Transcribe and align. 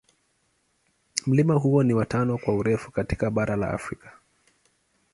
Mlima 1.25 1.53
huo 1.53 1.83
ni 1.83 1.93
wa 1.93 2.05
tano 2.05 2.37
kwa 2.37 2.55
urefu 2.55 2.91
katika 2.91 3.31
bara 3.31 3.55
la 3.55 3.69
Afrika. 3.71 4.11